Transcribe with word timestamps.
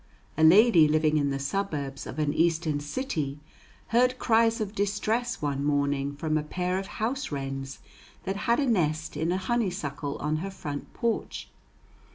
A 0.35 0.43
lady 0.43 0.87
living 0.87 1.17
in 1.17 1.29
the 1.29 1.37
suburbs 1.37 2.07
of 2.07 2.17
an 2.17 2.33
Eastern 2.33 2.79
city 2.79 3.39
heard 3.89 4.17
cries 4.17 4.59
of 4.59 4.73
distress 4.73 5.43
one 5.43 5.63
morning 5.63 6.15
from 6.15 6.39
a 6.39 6.43
pair 6.43 6.79
of 6.79 6.87
house 6.87 7.31
wrens 7.31 7.77
that 8.23 8.35
had 8.49 8.59
a 8.59 8.65
nest 8.65 9.15
in 9.15 9.31
a 9.31 9.37
honeysuckle 9.37 10.17
on 10.17 10.37
her 10.37 10.49
front 10.49 10.91
porch. 10.95 11.49